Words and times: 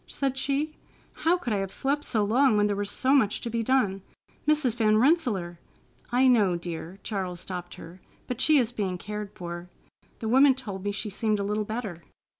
said 0.07 0.35
she. 0.35 0.71
"How 1.13 1.37
could 1.37 1.53
I 1.53 1.57
have 1.59 1.71
slept 1.71 2.03
so 2.05 2.23
long 2.25 2.57
when 2.57 2.65
there 2.65 2.75
was 2.75 2.89
so 2.89 3.13
much 3.13 3.39
to 3.41 3.51
be 3.51 3.61
done! 3.61 4.01
Mrs. 4.47 4.75
Van 4.75 4.97
Rensselaer——" 4.97 5.59
"I 6.11 6.27
know, 6.27 6.55
dear," 6.55 6.97
Charles 7.03 7.39
stopped 7.41 7.75
her, 7.75 8.01
"but 8.25 8.41
she 8.41 8.57
is 8.57 8.71
being 8.71 8.97
cared 8.97 9.29
for. 9.35 9.69
The 10.17 10.27
woman 10.27 10.55
told 10.55 10.83
me 10.85 10.91
she 10.91 11.11
seemed 11.11 11.37
a 11.39 11.43
little 11.43 11.65
better. 11.65 12.01